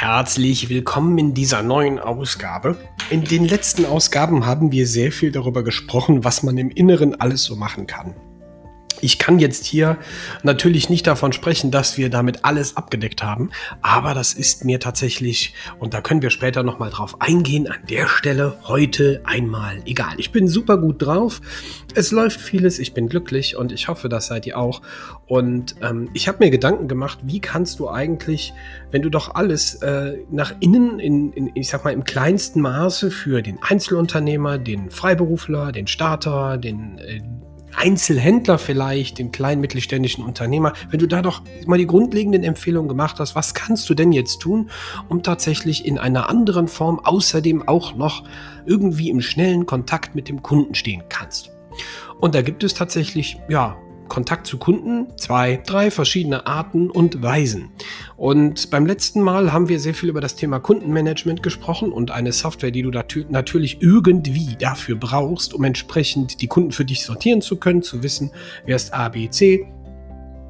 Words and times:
herzlich 0.00 0.68
willkommen 0.68 1.18
in 1.18 1.34
dieser 1.34 1.64
neuen 1.64 1.98
Ausgabe. 1.98 2.76
In 3.10 3.24
den 3.24 3.44
letzten 3.44 3.84
Ausgaben 3.84 4.46
haben 4.46 4.70
wir 4.70 4.86
sehr 4.86 5.10
viel 5.10 5.32
darüber 5.32 5.64
gesprochen, 5.64 6.22
was 6.22 6.44
man 6.44 6.56
im 6.56 6.70
Inneren 6.70 7.20
alles 7.20 7.42
so 7.42 7.56
machen 7.56 7.88
kann. 7.88 8.14
Ich 9.00 9.18
kann 9.18 9.38
jetzt 9.38 9.64
hier 9.64 9.98
natürlich 10.42 10.90
nicht 10.90 11.06
davon 11.06 11.32
sprechen, 11.32 11.70
dass 11.70 11.96
wir 11.96 12.10
damit 12.10 12.44
alles 12.44 12.76
abgedeckt 12.76 13.22
haben, 13.22 13.50
aber 13.80 14.14
das 14.14 14.34
ist 14.34 14.64
mir 14.64 14.80
tatsächlich, 14.80 15.54
und 15.78 15.94
da 15.94 16.00
können 16.00 16.22
wir 16.22 16.30
später 16.30 16.62
nochmal 16.62 16.90
drauf 16.90 17.20
eingehen, 17.20 17.68
an 17.68 17.78
der 17.88 18.08
Stelle 18.08 18.58
heute 18.64 19.22
einmal 19.24 19.80
egal. 19.84 20.14
Ich 20.18 20.32
bin 20.32 20.48
super 20.48 20.78
gut 20.78 21.02
drauf, 21.02 21.40
es 21.94 22.10
läuft 22.10 22.40
vieles, 22.40 22.78
ich 22.78 22.92
bin 22.92 23.08
glücklich 23.08 23.56
und 23.56 23.72
ich 23.72 23.88
hoffe, 23.88 24.08
das 24.08 24.26
seid 24.26 24.46
ihr 24.46 24.58
auch. 24.58 24.82
Und 25.26 25.76
ähm, 25.82 26.08
ich 26.14 26.28
habe 26.28 26.44
mir 26.44 26.50
Gedanken 26.50 26.88
gemacht, 26.88 27.18
wie 27.22 27.40
kannst 27.40 27.78
du 27.78 27.88
eigentlich, 27.88 28.52
wenn 28.90 29.02
du 29.02 29.10
doch 29.10 29.34
alles 29.34 29.76
äh, 29.76 30.18
nach 30.30 30.54
innen, 30.60 30.98
in, 30.98 31.32
in, 31.32 31.50
ich 31.54 31.68
sag 31.68 31.84
mal, 31.84 31.92
im 31.92 32.04
kleinsten 32.04 32.60
Maße 32.60 33.10
für 33.10 33.42
den 33.42 33.58
Einzelunternehmer, 33.62 34.58
den 34.58 34.90
Freiberufler, 34.90 35.72
den 35.72 35.86
Starter, 35.86 36.56
den 36.56 36.98
äh, 36.98 37.20
Einzelhändler 37.74 38.58
vielleicht, 38.58 39.18
den 39.18 39.32
kleinen 39.32 39.60
mittelständischen 39.60 40.24
Unternehmer, 40.24 40.72
wenn 40.90 40.98
du 40.98 41.06
da 41.06 41.22
doch 41.22 41.42
mal 41.66 41.78
die 41.78 41.86
grundlegenden 41.86 42.44
Empfehlungen 42.44 42.88
gemacht 42.88 43.18
hast, 43.18 43.34
was 43.34 43.54
kannst 43.54 43.88
du 43.88 43.94
denn 43.94 44.12
jetzt 44.12 44.38
tun, 44.38 44.70
um 45.08 45.22
tatsächlich 45.22 45.86
in 45.86 45.98
einer 45.98 46.28
anderen 46.28 46.68
Form 46.68 47.00
außerdem 47.00 47.66
auch 47.68 47.94
noch 47.94 48.24
irgendwie 48.66 49.10
im 49.10 49.20
schnellen 49.20 49.66
Kontakt 49.66 50.14
mit 50.14 50.28
dem 50.28 50.42
Kunden 50.42 50.74
stehen 50.74 51.04
kannst. 51.08 51.50
Und 52.20 52.34
da 52.34 52.42
gibt 52.42 52.64
es 52.64 52.74
tatsächlich, 52.74 53.38
ja, 53.48 53.76
Kontakt 54.18 54.48
zu 54.48 54.58
Kunden, 54.58 55.16
zwei, 55.16 55.62
drei 55.64 55.92
verschiedene 55.92 56.44
Arten 56.44 56.90
und 56.90 57.22
Weisen. 57.22 57.70
Und 58.16 58.68
beim 58.68 58.84
letzten 58.84 59.20
Mal 59.20 59.52
haben 59.52 59.68
wir 59.68 59.78
sehr 59.78 59.94
viel 59.94 60.08
über 60.08 60.20
das 60.20 60.34
Thema 60.34 60.58
Kundenmanagement 60.58 61.40
gesprochen 61.40 61.92
und 61.92 62.10
eine 62.10 62.32
Software, 62.32 62.72
die 62.72 62.82
du 62.82 62.90
natürlich 62.90 63.80
irgendwie 63.80 64.56
dafür 64.58 64.96
brauchst, 64.96 65.54
um 65.54 65.62
entsprechend 65.62 66.42
die 66.42 66.48
Kunden 66.48 66.72
für 66.72 66.84
dich 66.84 67.04
sortieren 67.04 67.42
zu 67.42 67.58
können, 67.58 67.82
zu 67.82 68.02
wissen, 68.02 68.32
wer 68.66 68.74
ist 68.74 68.92
A, 68.92 69.08
B, 69.08 69.30
C, 69.30 69.68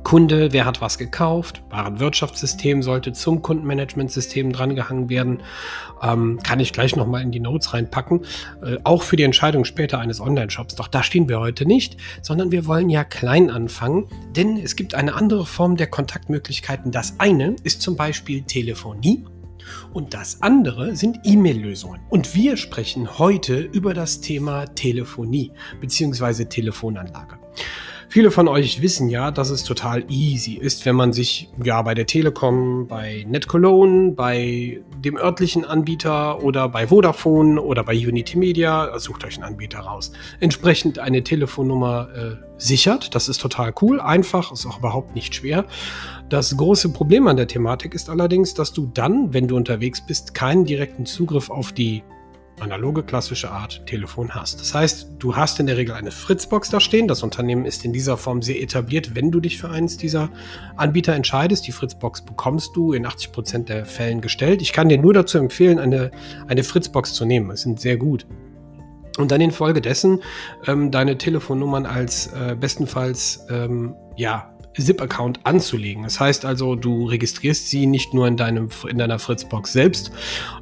Kunde, 0.05 0.53
wer 0.53 0.65
hat 0.65 0.81
was 0.81 0.97
gekauft, 0.97 1.63
Warenwirtschaftssystem 1.71 2.83
sollte 2.83 3.13
zum 3.13 3.43
Kundenmanagementsystem 3.43 4.53
drangehangen 4.53 5.11
werden. 5.11 5.43
Ähm, 6.03 6.39
kann 6.43 6.61
ich 6.61 6.73
gleich 6.73 6.97
nochmal 6.97 7.23
in 7.23 7.31
die 7.31 7.41
Notes 7.41 7.75
reinpacken. 7.75 8.25
Äh, 8.63 8.79
auch 8.85 9.03
für 9.03 9.17
die 9.17 9.25
Entscheidung 9.25 9.65
später 9.65 9.99
eines 9.99 10.21
Online-Shops. 10.21 10.77
Doch 10.77 10.89
da 10.89 11.03
stehen 11.03 11.29
wir 11.29 11.41
heute 11.41 11.67
nicht, 11.67 11.97
sondern 12.23 12.51
wir 12.53 12.67
wollen 12.67 12.89
ja 12.89 13.05
klein 13.05 13.51
anfangen, 13.51 14.07
denn 14.35 14.57
es 14.57 14.77
gibt 14.77 14.95
eine 14.95 15.15
andere 15.15 15.45
Form 15.45 15.77
der 15.77 15.89
Kontaktmöglichkeiten. 15.89 16.91
Das 16.91 17.15
eine 17.19 17.57
ist 17.65 17.83
zum 17.83 17.97
Beispiel 17.97 18.43
Telefonie. 18.43 19.25
Und 19.93 20.15
das 20.15 20.41
andere 20.41 20.97
sind 20.97 21.19
E-Mail-Lösungen. 21.25 22.01
Und 22.09 22.35
wir 22.35 22.57
sprechen 22.57 23.19
heute 23.19 23.59
über 23.61 23.93
das 23.93 24.21
Thema 24.21 24.65
Telefonie 24.67 25.53
bzw. 25.81 26.47
Telefonanlage. 26.47 27.39
Viele 28.11 28.31
von 28.31 28.48
euch 28.48 28.81
wissen 28.81 29.11
ja, 29.11 29.31
dass 29.31 29.51
es 29.51 29.64
total 29.64 30.03
easy 30.09 30.55
ist, 30.55 30.87
wenn 30.87 30.97
man 30.97 31.12
sich 31.12 31.51
ja 31.62 31.83
bei 31.83 31.92
der 31.95 32.06
Telekom, 32.06 32.87
bei 32.89 33.27
NetCologne, 33.28 34.12
bei 34.12 34.81
dem 35.05 35.19
örtlichen 35.19 35.67
Anbieter 35.67 36.42
oder 36.42 36.70
bei 36.70 36.86
Vodafone 36.86 37.61
oder 37.61 37.84
bei 37.84 37.92
Unity 37.92 38.39
Media, 38.39 38.98
sucht 38.98 39.27
euch 39.27 39.34
einen 39.34 39.45
Anbieter 39.45 39.81
raus, 39.81 40.12
entsprechend 40.41 40.98
eine 40.98 41.23
Telefonnummer 41.23 42.09
äh, 42.17 42.36
sichert. 42.56 43.14
Das 43.14 43.29
ist 43.29 43.42
total 43.42 43.75
cool, 43.83 44.01
einfach, 44.01 44.53
ist 44.53 44.64
auch 44.64 44.79
überhaupt 44.79 45.14
nicht 45.14 45.34
schwer. 45.34 45.67
Das 46.31 46.56
große 46.56 46.89
Problem 46.95 47.29
an 47.29 47.36
der 47.36 47.47
Thematik 47.47 47.95
ist 47.95 48.09
allerdings, 48.09 48.55
dass 48.55 48.73
du 48.73 48.91
dann, 48.95 49.34
wenn 49.34 49.48
du 49.48 49.56
unterwegs 49.56 50.01
bist, 50.01 50.33
keinen 50.33 50.64
direkten 50.64 51.05
Zugriff 51.05 51.51
auf 51.51 51.73
die 51.73 52.03
analoge 52.61 53.03
klassische 53.03 53.51
Art 53.51 53.86
Telefon 53.86 54.35
hast. 54.35 54.61
Das 54.61 54.74
heißt, 54.74 55.08
du 55.19 55.36
hast 55.36 55.61
in 55.61 55.67
der 55.67 55.77
Regel 55.77 55.95
eine 55.95 56.11
Fritzbox 56.11 56.70
da 56.70 56.80
stehen. 56.80 57.08
Das 57.08 57.23
Unternehmen 57.23 57.64
ist 57.64 57.85
in 57.85 57.92
dieser 57.92 58.17
Form 58.17 58.42
sehr 58.42 58.61
etabliert, 58.61 59.14
wenn 59.14 59.30
du 59.30 59.41
dich 59.41 59.58
für 59.58 59.70
eines 59.70 59.96
dieser 59.96 60.30
Anbieter 60.77 61.14
entscheidest. 61.14 61.67
Die 61.67 61.73
Fritzbox 61.73 62.23
bekommst 62.23 62.77
du 62.77 62.92
in 62.92 63.07
80 63.07 63.33
Prozent 63.33 63.69
der 63.69 63.86
Fällen 63.86 64.20
gestellt. 64.20 64.63
Ich 64.63 64.73
kann 64.73 64.89
dir 64.89 64.98
nur 64.98 65.14
dazu 65.14 65.39
empfehlen, 65.39 65.79
eine, 65.79 66.11
eine 66.46 66.64
Fritzbox 66.64 67.14
zu 67.14 67.24
nehmen. 67.24 67.51
Es 67.51 67.63
sind 67.63 67.80
sehr 67.80 67.96
gut. 67.96 68.27
Und 69.19 69.33
dann 69.33 69.40
infolgedessen 69.40 70.20
ähm, 70.67 70.90
deine 70.90 71.19
Telefonnummern 71.19 71.86
als 71.86 72.29
äh, 72.29 72.57
bestenfalls 72.58 73.45
ähm, 73.51 73.95
ja 74.17 74.52
SIP-Account 74.83 75.40
anzulegen. 75.44 76.02
Das 76.02 76.20
heißt 76.20 76.44
also, 76.44 76.74
du 76.74 77.06
registrierst 77.06 77.68
sie 77.68 77.86
nicht 77.86 78.14
nur 78.14 78.27
in, 78.27 78.36
deinem, 78.36 78.68
in 78.89 78.98
deiner 78.98 79.18
Fritzbox 79.18 79.72
selbst, 79.72 80.11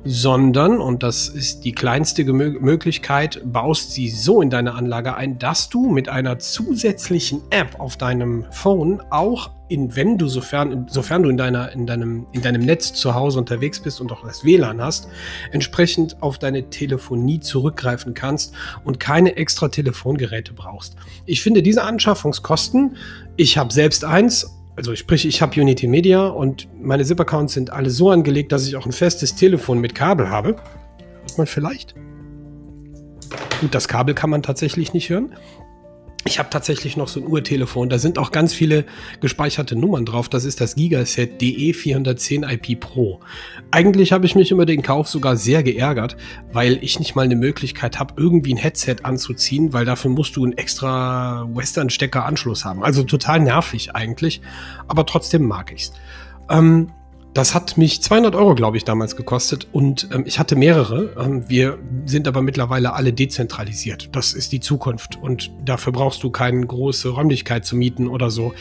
sondern, 0.04 0.78
und 0.78 1.02
das 1.02 1.28
ist 1.28 1.64
die 1.64 1.72
kleinste 1.72 2.24
Möglichkeit, 2.24 3.40
baust 3.44 3.92
sie 3.92 4.08
so 4.08 4.42
in 4.42 4.50
deine 4.50 4.74
Anlage 4.74 5.14
ein, 5.14 5.38
dass 5.38 5.68
du 5.68 5.90
mit 5.90 6.08
einer 6.08 6.38
zusätzlichen 6.38 7.42
App 7.50 7.78
auf 7.78 7.96
deinem 7.96 8.44
Phone 8.50 9.02
auch 9.10 9.50
in, 9.68 9.96
wenn 9.96 10.18
du, 10.18 10.28
sofern, 10.28 10.86
sofern 10.88 11.22
du 11.22 11.28
in, 11.28 11.36
deiner, 11.36 11.72
in, 11.72 11.86
deinem, 11.86 12.26
in 12.32 12.42
deinem 12.42 12.62
Netz 12.62 12.92
zu 12.94 13.14
Hause 13.14 13.38
unterwegs 13.38 13.80
bist 13.80 14.00
und 14.00 14.12
auch 14.12 14.22
das 14.24 14.44
WLAN 14.44 14.80
hast, 14.80 15.08
entsprechend 15.50 16.22
auf 16.22 16.38
deine 16.38 16.70
Telefonie 16.70 17.40
zurückgreifen 17.40 18.14
kannst 18.14 18.54
und 18.84 19.00
keine 19.00 19.36
extra 19.36 19.68
Telefongeräte 19.68 20.52
brauchst. 20.52 20.96
Ich 21.24 21.42
finde 21.42 21.62
diese 21.62 21.82
Anschaffungskosten, 21.82 22.96
ich 23.36 23.58
habe 23.58 23.72
selbst 23.72 24.04
eins, 24.04 24.52
also 24.76 24.94
sprich, 24.94 25.26
ich 25.26 25.42
habe 25.42 25.60
Unity 25.60 25.86
Media 25.86 26.26
und 26.26 26.68
meine 26.80 27.04
SIP-Accounts 27.04 27.54
sind 27.54 27.70
alle 27.70 27.90
so 27.90 28.10
angelegt, 28.10 28.52
dass 28.52 28.66
ich 28.68 28.76
auch 28.76 28.86
ein 28.86 28.92
festes 28.92 29.34
Telefon 29.34 29.80
mit 29.80 29.94
Kabel 29.94 30.28
habe. 30.30 30.56
Hört 31.20 31.38
man 31.38 31.46
vielleicht? 31.46 31.94
Gut, 33.60 33.74
das 33.74 33.88
Kabel 33.88 34.14
kann 34.14 34.30
man 34.30 34.42
tatsächlich 34.42 34.92
nicht 34.92 35.08
hören. 35.08 35.32
Ich 36.26 36.40
habe 36.40 36.50
tatsächlich 36.50 36.96
noch 36.96 37.06
so 37.06 37.20
ein 37.20 37.26
Urtelefon. 37.26 37.88
Da 37.88 37.98
sind 37.98 38.18
auch 38.18 38.32
ganz 38.32 38.52
viele 38.52 38.84
gespeicherte 39.20 39.76
Nummern 39.76 40.04
drauf. 40.04 40.28
Das 40.28 40.44
ist 40.44 40.60
das 40.60 40.74
Gigaset 40.74 41.40
DE410 41.40 42.52
IP 42.52 42.80
Pro. 42.80 43.20
Eigentlich 43.70 44.12
habe 44.12 44.26
ich 44.26 44.34
mich 44.34 44.50
über 44.50 44.66
den 44.66 44.82
Kauf 44.82 45.08
sogar 45.08 45.36
sehr 45.36 45.62
geärgert, 45.62 46.16
weil 46.52 46.78
ich 46.82 46.98
nicht 46.98 47.14
mal 47.14 47.24
eine 47.24 47.36
Möglichkeit 47.36 48.00
habe, 48.00 48.14
irgendwie 48.16 48.54
ein 48.54 48.58
Headset 48.58 48.96
anzuziehen, 49.04 49.72
weil 49.72 49.84
dafür 49.84 50.10
musst 50.10 50.34
du 50.34 50.42
einen 50.42 50.58
extra 50.58 51.48
Western-Stecker-Anschluss 51.54 52.64
haben. 52.64 52.82
Also 52.82 53.04
total 53.04 53.38
nervig 53.40 53.94
eigentlich, 53.94 54.40
aber 54.88 55.06
trotzdem 55.06 55.46
mag 55.46 55.72
ich's. 55.72 55.92
Ähm, 56.50 56.90
das 57.36 57.54
hat 57.54 57.76
mich 57.76 58.02
200 58.02 58.34
Euro, 58.34 58.54
glaube 58.54 58.78
ich, 58.78 58.84
damals 58.84 59.14
gekostet 59.14 59.68
und 59.70 60.08
ähm, 60.10 60.24
ich 60.26 60.38
hatte 60.38 60.56
mehrere. 60.56 61.12
Ähm, 61.18 61.44
wir 61.48 61.78
sind 62.06 62.26
aber 62.28 62.40
mittlerweile 62.40 62.94
alle 62.94 63.12
dezentralisiert. 63.12 64.08
Das 64.16 64.32
ist 64.32 64.52
die 64.52 64.60
Zukunft 64.60 65.18
und 65.20 65.50
dafür 65.62 65.92
brauchst 65.92 66.22
du 66.22 66.30
keine 66.30 66.66
große 66.66 67.10
Räumlichkeit 67.10 67.66
zu 67.66 67.76
mieten 67.76 68.08
oder 68.08 68.30
so. 68.30 68.54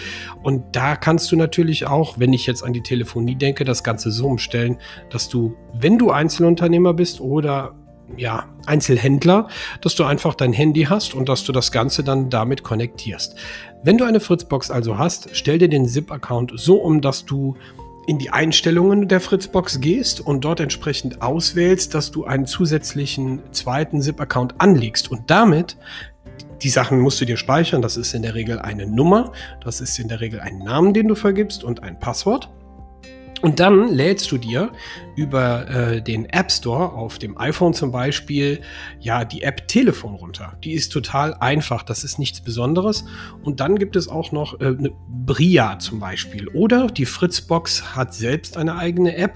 Und 0.44 0.76
da 0.76 0.98
kannst 0.98 1.32
du 1.32 1.38
natürlich 1.38 1.88
auch, 1.88 2.20
wenn 2.20 2.34
ich 2.34 2.48
jetzt 2.48 2.64
an 2.64 2.74
die 2.74 2.84
Telefonie 2.84 3.36
denke, 3.36 3.64
das 3.64 3.82
Ganze 3.82 4.12
so 4.12 4.28
umstellen, 4.28 4.76
dass 5.10 5.30
du, 5.30 5.56
wenn 5.74 5.98
du 5.98 6.12
Einzelunternehmer 6.12 6.94
bist 6.94 7.22
oder 7.22 7.76
ja, 8.18 8.46
Einzelhändler, 8.66 9.48
dass 9.80 9.96
du 9.96 10.04
einfach 10.04 10.36
dein 10.36 10.52
Handy 10.52 10.84
hast 10.84 11.16
und 11.16 11.30
dass 11.30 11.46
du 11.46 11.54
das 11.54 11.72
Ganze 11.72 12.04
dann 12.04 12.30
damit 12.30 12.64
konnektierst. 12.64 13.38
Wenn 13.84 13.98
du 13.98 14.04
eine 14.04 14.20
Fritzbox 14.20 14.70
also 14.70 14.98
hast, 14.98 15.30
stell 15.32 15.60
dir 15.60 15.70
den 15.70 15.86
ZIP-Account 15.86 16.52
so 16.56 16.76
um, 16.76 17.00
dass 17.00 17.26
du 17.26 17.56
in 18.08 18.20
die 18.20 18.30
Einstellungen 18.30 19.08
der 19.08 19.20
Fritzbox 19.20 19.82
gehst 19.82 20.22
und 20.22 20.46
dort 20.46 20.60
entsprechend 20.60 21.22
auswählst, 21.22 21.94
dass 21.94 22.12
du 22.12 22.26
einen 22.26 22.46
zusätzlichen 22.46 23.42
zweiten 23.52 24.02
ZIP-Account 24.02 24.56
anlegst 24.60 25.12
und 25.12 25.30
damit 25.32 25.78
die 26.62 26.70
Sachen 26.70 27.00
musst 27.00 27.20
du 27.22 27.26
dir 27.26 27.38
speichern. 27.38 27.82
Das 27.82 27.98
ist 27.98 28.14
in 28.14 28.22
der 28.22 28.36
Regel 28.36 28.60
eine 28.60 28.88
Nummer, 28.88 29.32
das 29.64 29.82
ist 29.82 29.98
in 30.00 30.08
der 30.08 30.22
Regel 30.22 30.40
ein 30.40 30.60
Namen, 30.60 30.94
den 30.94 31.08
du 31.08 31.16
vergibst 31.16 31.64
und 31.64 31.84
ein 31.84 32.00
Passwort. 32.00 32.50
Und 33.42 33.60
dann 33.60 33.90
lädst 33.90 34.32
du 34.32 34.38
dir 34.38 34.72
über 35.16 35.70
äh, 35.70 36.02
den 36.02 36.26
App 36.26 36.52
Store 36.52 36.94
auf 36.94 37.20
dem 37.20 37.38
iPhone 37.38 37.74
zum 37.74 37.92
Beispiel 37.92 38.62
ja 39.00 39.26
die 39.26 39.44
App 39.44 39.68
Telefon 39.68 40.16
runter. 40.16 40.58
Die 40.64 40.72
ist 40.72 40.90
total 40.90 41.34
einfach, 41.36 41.84
das 41.84 42.04
ist 42.04 42.18
nichts 42.18 42.42
Besonderes. 42.42 43.06
Und 43.44 43.60
dann 43.60 43.78
gibt 43.78 43.98
es 43.98 44.08
auch 44.08 44.32
noch 44.32 44.60
äh, 44.62 44.68
eine 44.68 44.92
Bria 45.26 45.78
zum 45.80 46.00
Beispiel. 46.00 46.48
Oder 46.50 46.88
die 46.88 47.06
Fritzbox 47.06 47.96
hat 47.96 48.14
selbst 48.14 48.58
eine 48.58 48.78
eigene 48.78 49.16
App. 49.16 49.34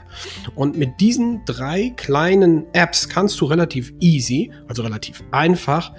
Und 0.56 0.78
mit 0.78 1.00
diesen 1.02 1.44
drei 1.46 1.94
kleinen 1.96 2.66
Apps 2.74 3.10
kannst 3.10 3.40
du 3.42 3.46
relativ 3.46 3.94
easy, 4.00 4.52
also 4.68 4.82
relativ 4.82 5.24
einfach, 5.32 5.94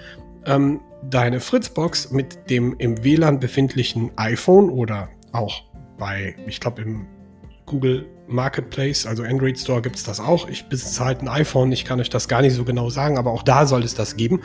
ähm, 0.46 0.80
deine 1.10 1.38
Fritzbox 1.38 2.10
mit 2.10 2.50
dem 2.50 2.74
im 2.78 3.04
WLAN 3.04 3.40
befindlichen 3.40 4.10
iPhone 4.16 4.70
oder 4.70 5.08
auch 5.32 5.64
bei, 5.98 6.34
ich 6.46 6.60
glaube, 6.60 6.82
im 6.82 7.06
Google 7.70 8.04
Marketplace, 8.26 9.06
also 9.06 9.22
Android 9.22 9.56
Store 9.56 9.80
gibt 9.80 9.94
es 9.94 10.02
das 10.02 10.18
auch. 10.18 10.48
Ich 10.48 10.64
besitze 10.64 11.04
halt 11.04 11.22
ein 11.22 11.28
iPhone, 11.28 11.70
ich 11.70 11.84
kann 11.84 12.00
euch 12.00 12.10
das 12.10 12.26
gar 12.26 12.42
nicht 12.42 12.54
so 12.54 12.64
genau 12.64 12.90
sagen, 12.90 13.16
aber 13.16 13.30
auch 13.30 13.44
da 13.44 13.64
soll 13.64 13.84
es 13.84 13.94
das 13.94 14.16
geben. 14.16 14.40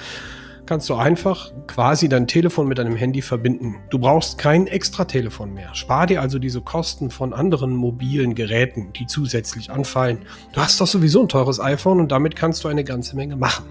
kannst 0.68 0.90
du 0.90 0.96
einfach 0.96 1.52
quasi 1.68 2.10
dein 2.10 2.28
Telefon 2.28 2.68
mit 2.68 2.78
deinem 2.78 2.96
Handy 2.96 3.22
verbinden. 3.22 3.78
Du 3.90 4.00
brauchst 4.00 4.38
kein 4.38 4.68
extra 4.68 5.06
Telefon 5.06 5.54
mehr. 5.54 5.74
Spar 5.74 6.08
dir 6.08 6.22
also 6.22 6.40
diese 6.40 6.62
Kosten 6.62 7.10
von 7.10 7.34
anderen 7.34 7.76
mobilen 7.76 8.36
Geräten, 8.36 8.92
die 8.94 9.08
zusätzlich 9.08 9.72
anfallen. 9.72 10.20
Du 10.54 10.62
hast 10.62 10.80
doch 10.82 10.88
sowieso 10.88 11.22
ein 11.22 11.30
teures 11.30 11.60
iPhone 11.60 12.00
und 12.00 12.12
damit 12.12 12.36
kannst 12.36 12.64
du 12.64 12.68
eine 12.68 12.84
ganze 12.84 13.16
Menge 13.16 13.36
machen. 13.36 13.66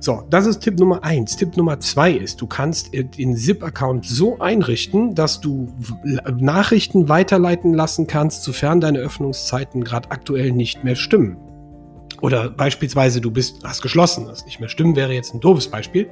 So, 0.00 0.22
das 0.30 0.46
ist 0.46 0.60
Tipp 0.60 0.78
Nummer 0.78 1.02
eins. 1.02 1.36
Tipp 1.36 1.56
Nummer 1.56 1.80
zwei 1.80 2.12
ist, 2.12 2.40
du 2.40 2.46
kannst 2.46 2.92
den 2.92 3.36
ZIP-Account 3.36 4.06
so 4.06 4.38
einrichten, 4.38 5.14
dass 5.14 5.40
du 5.40 5.72
Nachrichten 6.36 7.08
weiterleiten 7.08 7.74
lassen 7.74 8.06
kannst, 8.06 8.42
sofern 8.42 8.80
deine 8.80 8.98
Öffnungszeiten 8.98 9.82
gerade 9.84 10.10
aktuell 10.10 10.52
nicht 10.52 10.84
mehr 10.84 10.96
stimmen. 10.96 11.36
Oder 12.24 12.48
beispielsweise, 12.48 13.20
du 13.20 13.30
bist, 13.30 13.62
hast 13.64 13.82
geschlossen, 13.82 14.26
das 14.26 14.46
nicht 14.46 14.58
mehr 14.58 14.70
stimmen, 14.70 14.96
wäre 14.96 15.12
jetzt 15.12 15.34
ein 15.34 15.40
doofes 15.40 15.68
Beispiel. 15.68 16.08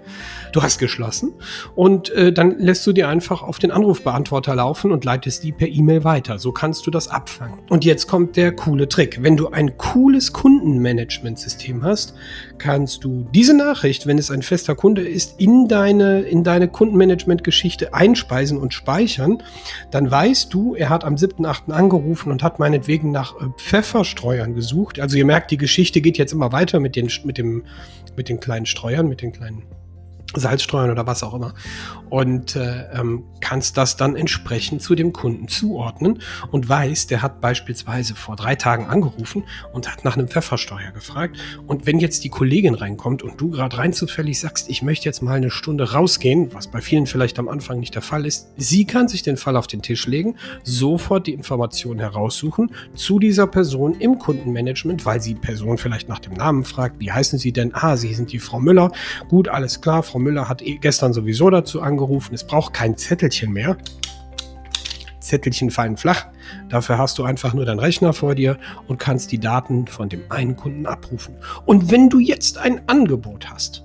Du 0.52 0.62
hast 0.62 0.78
geschlossen 0.78 1.32
und 1.74 2.10
äh, 2.10 2.34
dann 2.34 2.58
lässt 2.58 2.86
du 2.86 2.92
dir 2.92 3.08
einfach 3.08 3.42
auf 3.42 3.58
den 3.58 3.70
Anrufbeantworter 3.70 4.54
laufen 4.54 4.92
und 4.92 5.06
leitest 5.06 5.42
die 5.42 5.52
per 5.52 5.68
E-Mail 5.68 6.04
weiter. 6.04 6.38
So 6.38 6.52
kannst 6.52 6.86
du 6.86 6.90
das 6.90 7.08
abfangen. 7.08 7.60
Und 7.70 7.86
jetzt 7.86 8.08
kommt 8.08 8.36
der 8.36 8.54
coole 8.54 8.88
Trick. 8.90 9.22
Wenn 9.22 9.38
du 9.38 9.48
ein 9.48 9.78
cooles 9.78 10.34
Kundenmanagementsystem 10.34 11.82
hast, 11.82 12.14
kannst 12.62 13.03
du 13.03 13.26
diese 13.35 13.56
Nachricht, 13.56 14.06
wenn 14.06 14.19
es 14.19 14.31
ein 14.31 14.43
fester 14.43 14.76
Kunde 14.76 15.03
ist, 15.03 15.41
in 15.41 15.67
deine, 15.67 16.20
in 16.20 16.44
deine 16.44 16.69
Kundenmanagement-Geschichte 16.69 17.93
einspeisen 17.93 18.56
und 18.56 18.73
speichern. 18.73 19.43
Dann 19.91 20.09
weißt 20.09 20.55
du, 20.55 20.76
er 20.76 20.88
hat 20.88 21.03
am 21.05 21.17
7.8. 21.17 21.73
angerufen 21.73 22.31
und 22.31 22.44
hat 22.44 22.61
meinetwegen 22.61 23.11
nach 23.11 23.35
äh, 23.35 23.49
Pfefferstreuern 23.56 24.55
gesucht. 24.55 25.00
Also 25.00 25.17
ihr 25.19 25.26
merkt, 25.26 25.50
die 25.50 25.56
Geschichte 25.56 26.00
geht 26.00 26.19
jetzt 26.19 26.32
immer 26.32 26.53
weiter 26.53 26.79
mit 26.79 26.94
den, 26.94 27.11
mit 27.25 27.37
dem, 27.37 27.64
mit 28.17 28.29
den 28.29 28.38
kleinen 28.38 28.67
Streuern, 28.67 29.09
mit 29.09 29.23
den 29.23 29.32
kleinen 29.32 29.64
Salzstreuern 30.34 30.90
oder 30.90 31.06
was 31.06 31.23
auch 31.23 31.34
immer. 31.34 31.55
Und 32.11 32.56
äh, 32.56 32.90
ähm, 32.93 33.25
kannst 33.40 33.76
das 33.76 33.96
dann 33.96 34.17
entsprechend 34.17 34.82
zu 34.82 34.94
dem 34.94 35.12
Kunden 35.12 35.49
zuordnen 35.49 36.20
und 36.50 36.69
weiß, 36.69 37.06
der 37.06 37.23
hat 37.23 37.40
beispielsweise 37.40 38.14
vor 38.14 38.37
drei 38.37 38.55
Tagen 38.55 38.87
angerufen 38.87 39.44
und 39.73 39.90
hat 39.90 40.05
nach 40.05 40.17
einem 40.17 40.29
Pfeffersteuer 40.29 40.90
gefragt. 40.93 41.37
Und 41.67 41.87
wenn 41.87 41.99
jetzt 41.99 42.25
die 42.25 42.29
Kollegin 42.29 42.75
reinkommt 42.75 43.23
und 43.23 43.40
du 43.40 43.50
gerade 43.50 43.79
rein 43.79 43.93
zufällig 43.93 44.40
sagst, 44.40 44.69
ich 44.69 44.82
möchte 44.82 45.06
jetzt 45.06 45.23
mal 45.23 45.37
eine 45.37 45.50
Stunde 45.50 45.93
rausgehen, 45.93 46.52
was 46.52 46.69
bei 46.69 46.81
vielen 46.81 47.06
vielleicht 47.06 47.38
am 47.38 47.49
Anfang 47.49 47.81
nicht 47.81 47.94
der 47.94 48.02
Fall 48.02 48.26
ist, 48.26 48.49
sie 48.56 48.85
kann 48.85 49.08
sich 49.08 49.23
den 49.23 49.37
Fall 49.37 49.56
auf 49.56 49.67
den 49.67 49.82
Tisch 49.82 50.06
legen, 50.06 50.37
sofort 50.64 51.26
die 51.26 51.32
Informationen 51.32 52.00
heraussuchen 52.00 52.73
zu 52.94 53.19
dieser 53.19 53.46
Person 53.46 53.94
im 53.99 54.19
Kundenmanagement, 54.19 55.05
weil 55.06 55.20
sie 55.20 55.35
Person 55.35 55.78
vielleicht 55.78 56.08
nach 56.08 56.19
dem 56.19 56.35
Namen 56.35 56.64
fragt, 56.64 57.00
wie 57.00 57.11
heißen 57.12 57.38
sie 57.38 57.52
denn? 57.52 57.75
Ah, 57.75 57.96
sie 57.96 58.14
sind 58.14 58.32
die 58.32 58.38
Frau 58.38 58.61
Müller. 58.61 58.93
Gut, 59.28 59.49
alles 59.49 59.81
klar, 59.81 60.02
Frau 60.02 60.19
Müller 60.22 60.48
hat 60.48 60.62
eh 60.62 60.76
gestern 60.76 61.12
sowieso 61.12 61.50
dazu 61.50 61.82
angerufen. 61.82 62.34
Es 62.34 62.44
braucht 62.44 62.72
kein 62.72 62.96
Zettelchen 62.96 63.52
mehr. 63.52 63.76
Zettelchen 65.20 65.70
fallen 65.70 65.96
flach. 65.96 66.26
Dafür 66.69 66.98
hast 66.98 67.19
du 67.19 67.24
einfach 67.24 67.54
nur 67.54 67.64
deinen 67.64 67.78
Rechner 67.78 68.12
vor 68.12 68.34
dir 68.34 68.58
und 68.88 68.98
kannst 68.98 69.32
die 69.32 69.38
Daten 69.38 69.86
von 69.86 70.08
dem 70.08 70.22
einen 70.30 70.56
Kunden 70.56 70.86
abrufen. 70.86 71.36
Und 71.64 71.90
wenn 71.90 72.10
du 72.10 72.19
jetzt 72.19 72.58
ein 72.58 72.80
Angebot 72.88 73.50
hast, 73.50 73.84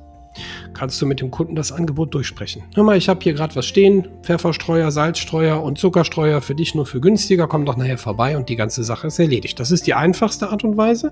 kannst 0.73 1.01
du 1.01 1.05
mit 1.05 1.19
dem 1.19 1.31
Kunden 1.31 1.55
das 1.55 1.71
Angebot 1.71 2.13
durchsprechen. 2.13 2.63
Hör 2.75 2.83
mal, 2.83 2.97
ich 2.97 3.09
habe 3.09 3.19
hier 3.21 3.33
gerade 3.33 3.55
was 3.55 3.65
stehen, 3.65 4.07
Pfefferstreuer, 4.21 4.91
Salzstreuer 4.91 5.61
und 5.61 5.77
Zuckerstreuer 5.77 6.41
für 6.41 6.55
dich 6.55 6.75
nur 6.75 6.85
für 6.85 7.01
günstiger, 7.01 7.47
komm 7.47 7.65
doch 7.65 7.77
nachher 7.77 7.97
vorbei 7.97 8.37
und 8.37 8.49
die 8.49 8.55
ganze 8.55 8.83
Sache 8.83 9.07
ist 9.07 9.19
erledigt. 9.19 9.59
Das 9.59 9.71
ist 9.71 9.87
die 9.87 9.93
einfachste 9.93 10.49
Art 10.49 10.63
und 10.63 10.77
Weise. 10.77 11.11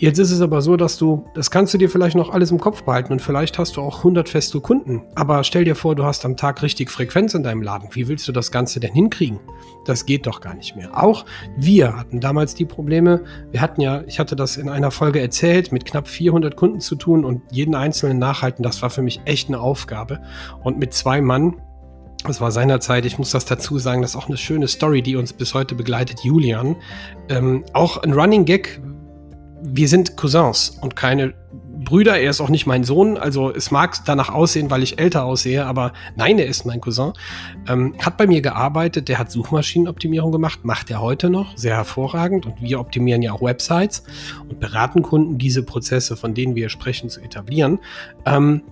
Jetzt 0.00 0.18
ist 0.18 0.30
es 0.30 0.40
aber 0.40 0.62
so, 0.62 0.76
dass 0.76 0.96
du, 0.96 1.24
das 1.34 1.50
kannst 1.50 1.74
du 1.74 1.78
dir 1.78 1.90
vielleicht 1.90 2.14
noch 2.14 2.30
alles 2.30 2.52
im 2.52 2.60
Kopf 2.60 2.84
behalten 2.84 3.12
und 3.12 3.20
vielleicht 3.20 3.58
hast 3.58 3.76
du 3.76 3.80
auch 3.80 3.98
100 3.98 4.28
feste 4.28 4.60
Kunden. 4.60 5.02
Aber 5.16 5.42
stell 5.42 5.64
dir 5.64 5.74
vor, 5.74 5.96
du 5.96 6.04
hast 6.04 6.24
am 6.24 6.36
Tag 6.36 6.62
richtig 6.62 6.88
Frequenz 6.88 7.34
in 7.34 7.42
deinem 7.42 7.62
Laden. 7.62 7.88
Wie 7.92 8.06
willst 8.06 8.28
du 8.28 8.32
das 8.32 8.52
Ganze 8.52 8.78
denn 8.78 8.92
hinkriegen? 8.92 9.40
Das 9.86 10.06
geht 10.06 10.28
doch 10.28 10.40
gar 10.40 10.54
nicht 10.54 10.76
mehr. 10.76 11.02
Auch 11.02 11.24
wir 11.56 11.96
hatten 11.96 12.20
damals 12.20 12.54
die 12.54 12.64
Probleme. 12.64 13.24
Wir 13.50 13.60
hatten 13.60 13.80
ja, 13.80 14.04
ich 14.06 14.20
hatte 14.20 14.36
das 14.36 14.56
in 14.56 14.68
einer 14.68 14.92
Folge 14.92 15.20
erzählt, 15.20 15.72
mit 15.72 15.84
knapp 15.84 16.06
400 16.06 16.54
Kunden 16.54 16.80
zu 16.80 16.94
tun 16.94 17.24
und 17.24 17.42
jeden 17.50 17.74
einzelnen 17.74 18.20
nachhalten. 18.20 18.62
Das 18.62 18.80
war 18.82 18.90
für 18.90 19.02
mich 19.02 19.20
echt 19.24 19.48
eine 19.48 19.58
Aufgabe. 19.58 20.20
Und 20.62 20.78
mit 20.78 20.94
zwei 20.94 21.20
Mann 21.20 21.56
das 22.24 22.40
war 22.40 22.50
seinerzeit, 22.50 23.06
ich 23.06 23.16
muss 23.16 23.30
das 23.30 23.44
dazu 23.44 23.78
sagen, 23.78 24.02
das 24.02 24.10
ist 24.10 24.16
auch 24.16 24.26
eine 24.26 24.36
schöne 24.36 24.66
Story, 24.66 25.02
die 25.02 25.14
uns 25.14 25.32
bis 25.32 25.54
heute 25.54 25.76
begleitet, 25.76 26.24
Julian. 26.24 26.74
Ähm, 27.28 27.64
auch 27.74 27.98
ein 27.98 28.12
Running 28.12 28.44
Gag, 28.44 28.80
wir 29.62 29.88
sind 29.88 30.16
Cousins 30.16 30.78
und 30.80 30.96
keine 30.96 31.34
Brüder. 31.88 32.18
Er 32.18 32.30
ist 32.30 32.40
auch 32.40 32.48
nicht 32.48 32.66
mein 32.66 32.84
Sohn. 32.84 33.16
Also 33.16 33.52
es 33.52 33.70
mag 33.70 33.96
danach 34.04 34.30
aussehen, 34.30 34.70
weil 34.70 34.82
ich 34.82 34.98
älter 34.98 35.24
aussehe, 35.24 35.64
aber 35.64 35.92
nein, 36.16 36.38
er 36.38 36.46
ist 36.46 36.66
mein 36.66 36.80
Cousin. 36.80 37.12
Ähm, 37.68 37.94
hat 37.98 38.16
bei 38.16 38.26
mir 38.26 38.42
gearbeitet, 38.42 39.08
der 39.08 39.18
hat 39.18 39.30
Suchmaschinenoptimierung 39.30 40.32
gemacht, 40.32 40.64
macht 40.64 40.90
er 40.90 41.00
heute 41.00 41.30
noch, 41.30 41.56
sehr 41.56 41.76
hervorragend. 41.76 42.46
Und 42.46 42.60
wir 42.60 42.80
optimieren 42.80 43.22
ja 43.22 43.32
auch 43.32 43.42
Websites 43.42 44.04
und 44.48 44.60
beraten 44.60 45.02
Kunden, 45.02 45.38
diese 45.38 45.62
Prozesse, 45.62 46.16
von 46.16 46.34
denen 46.34 46.54
wir 46.54 46.68
sprechen, 46.68 47.08
zu 47.08 47.20
etablieren. 47.20 47.78
Ähm, 48.26 48.62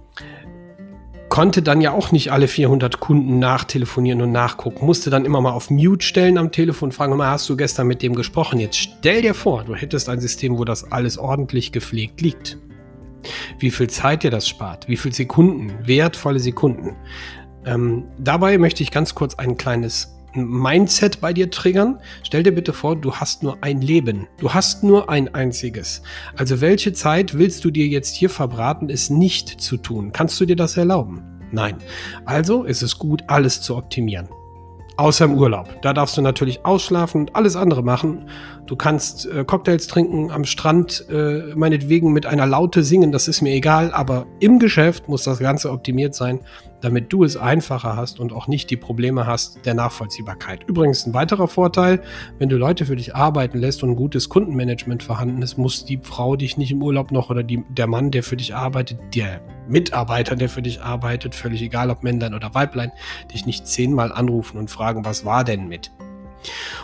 konnte 1.37 1.61
dann 1.61 1.83
ja 1.83 1.93
auch 1.93 2.13
nicht 2.13 2.33
alle 2.33 2.49
400 2.49 2.99
Kunden 2.99 3.39
nachtelefonieren 3.39 4.23
und 4.23 4.33
nachgucken, 4.33 4.87
musste 4.87 5.11
dann 5.11 5.27
immer 5.27 5.43
mal 5.43 5.51
auf 5.51 5.69
Mute 5.69 6.03
stellen 6.03 6.39
am 6.39 6.51
Telefon, 6.51 6.93
fragen, 6.93 7.15
mal, 7.15 7.29
hast 7.29 7.47
du 7.51 7.59
gestern 7.59 7.89
mit 7.89 8.01
dem 8.01 8.15
gesprochen? 8.15 8.59
Jetzt 8.59 8.79
stell 8.79 9.21
dir 9.21 9.35
vor, 9.35 9.63
du 9.63 9.75
hättest 9.75 10.09
ein 10.09 10.19
System, 10.19 10.57
wo 10.57 10.65
das 10.65 10.91
alles 10.91 11.19
ordentlich 11.19 11.73
gepflegt 11.73 12.23
liegt. 12.23 12.57
Wie 13.59 13.71
viel 13.71 13.91
Zeit 13.91 14.23
dir 14.23 14.31
das 14.31 14.49
spart, 14.49 14.89
wie 14.89 14.97
viele 14.97 15.15
Sekunden, 15.15 15.75
wertvolle 15.87 16.41
Sekunden. 16.41 16.97
Ähm, 17.67 18.05
dabei 18.19 18.57
möchte 18.57 18.83
ich 18.83 18.91
ganz 18.91 19.15
kurz 19.15 19.35
ein 19.35 19.59
kleines 19.59 20.16
Mindset 20.37 21.21
bei 21.21 21.33
dir 21.33 21.51
triggern. 21.51 22.01
Stell 22.23 22.43
dir 22.43 22.53
bitte 22.53 22.73
vor, 22.73 22.97
du 22.97 23.15
hast 23.15 23.43
nur 23.43 23.59
ein 23.63 23.81
Leben. 23.81 24.27
Du 24.39 24.53
hast 24.53 24.83
nur 24.83 25.09
ein 25.09 25.35
einziges. 25.35 26.03
Also 26.37 26.61
welche 26.61 26.93
Zeit 26.93 27.39
willst 27.39 27.65
du 27.65 27.71
dir 27.71 27.87
jetzt 27.87 28.15
hier 28.15 28.31
verbraten, 28.31 28.91
es 28.91 29.11
nicht 29.11 29.61
zu 29.61 29.77
tun? 29.77 30.13
Kannst 30.13 30.41
du 30.41 30.45
dir 30.45 30.57
das 30.57 30.77
erlauben? 30.77 31.23
Nein. 31.53 31.77
Also 32.25 32.65
ist 32.65 32.83
es 32.83 32.99
gut, 32.99 33.23
alles 33.29 33.63
zu 33.63 33.77
optimieren. 33.77 34.29
Außer 34.99 35.27
im 35.27 35.35
Urlaub. 35.35 35.69
Da 35.83 35.93
darfst 35.93 36.17
du 36.17 36.23
natürlich 36.23 36.65
ausschlafen 36.65 37.23
und 37.23 37.37
alles 37.37 37.55
andere 37.55 37.83
machen. 37.83 38.31
Du 38.67 38.77
kannst 38.77 39.27
äh, 39.27 39.45
Cocktails 39.45 39.89
trinken 39.89 40.31
am 40.31 40.45
Strand, 40.45 41.05
äh, 41.11 41.55
meinetwegen 41.55 42.13
mit 42.13 42.25
einer 42.25 42.47
Laute 42.47 42.83
singen, 42.83 43.13
das 43.13 43.29
ist 43.29 43.43
mir 43.43 43.53
egal, 43.53 43.93
aber 43.93 44.27
im 44.41 44.59
Geschäft 44.59 45.07
muss 45.07 45.25
das 45.25 45.39
Ganze 45.39 45.71
optimiert 45.71 46.15
sein, 46.15 46.41
damit 46.87 47.13
du 47.13 47.25
es 47.25 47.37
einfacher 47.37 47.97
hast 47.97 48.21
und 48.21 48.33
auch 48.33 48.47
nicht 48.47 48.71
die 48.71 48.77
Probleme 48.77 49.27
hast 49.27 49.67
der 49.67 49.75
Nachvollziehbarkeit. 49.75 50.63
Übrigens 50.69 51.05
ein 51.05 51.15
weiterer 51.15 51.49
Vorteil, 51.49 52.01
wenn 52.39 52.49
du 52.49 52.57
Leute 52.57 52.87
für 52.87 52.95
dich 52.95 53.13
arbeiten 53.13 53.59
lässt 53.59 53.83
und 53.83 53.91
ein 53.91 53.97
gutes 53.97 54.29
Kundenmanagement 54.29 55.03
vorhanden 55.03 55.43
ist, 55.43 55.59
muss 55.59 55.85
die 55.85 55.99
Frau 56.01 56.37
dich 56.37 56.57
nicht 56.57 56.71
im 56.71 56.81
Urlaub 56.81 57.11
noch 57.11 57.29
oder 57.29 57.43
die, 57.43 57.65
der 57.71 57.89
Mann, 57.89 58.13
der 58.13 58.23
für 58.23 58.37
dich 58.37 58.55
arbeitet, 58.55 59.01
der 59.17 59.41
Mitarbeiter, 59.67 60.37
der 60.37 60.49
für 60.49 60.63
dich 60.63 60.81
arbeitet, 60.81 61.35
völlig 61.35 61.61
egal 61.61 61.91
ob 61.91 62.05
Männlein 62.05 62.35
oder 62.35 62.55
Weiblein, 62.55 62.93
dich 63.35 63.47
nicht 63.47 63.67
zehnmal 63.67 64.13
anrufen 64.13 64.57
und 64.57 64.71
fragen, 64.71 65.05
was 65.05 65.25
war 65.25 65.43
denn 65.43 65.67
mit? 65.67 65.91